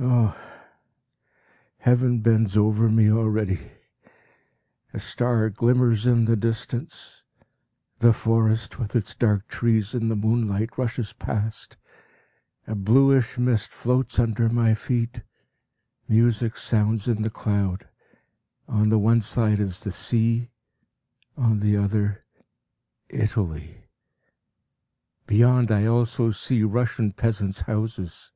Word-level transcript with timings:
Ah! 0.00 0.38
the 1.76 1.84
heaven 1.84 2.20
bends 2.22 2.56
over 2.56 2.88
me 2.88 3.12
already; 3.12 3.72
a 4.94 4.98
star 4.98 5.50
glimmers 5.50 6.06
in 6.06 6.24
the 6.24 6.34
distance; 6.34 7.26
the 7.98 8.14
forest 8.14 8.78
with 8.78 8.96
its 8.96 9.14
dark 9.14 9.46
trees 9.48 9.94
in 9.94 10.08
the 10.08 10.16
moonlight 10.16 10.78
rushes 10.78 11.12
past; 11.12 11.76
a 12.66 12.74
bluish 12.74 13.36
mist 13.36 13.70
floats 13.70 14.18
under 14.18 14.48
my 14.48 14.72
feet; 14.72 15.20
music 16.08 16.56
sounds 16.56 17.06
in 17.06 17.20
the 17.20 17.28
cloud; 17.28 17.86
on 18.66 18.88
the 18.88 18.98
one 18.98 19.20
side 19.20 19.60
is 19.60 19.80
the 19.84 19.92
sea, 19.92 20.48
on 21.36 21.58
the 21.58 21.76
other, 21.76 22.24
Italy; 23.10 23.84
beyond 25.26 25.70
I 25.70 25.84
also 25.84 26.30
see 26.30 26.62
Russian 26.62 27.12
peasants' 27.12 27.60
houses. 27.68 28.32